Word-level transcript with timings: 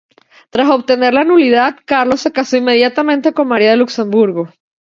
Tras 0.49 0.67
obtener 0.71 1.13
la 1.13 1.23
nulidad, 1.23 1.75
Carlos 1.85 2.21
se 2.21 2.31
casó 2.31 2.57
inmediatamente 2.57 3.33
con 3.33 3.47
María 3.47 3.69
de 3.69 3.77
Luxemburgo. 3.77 4.49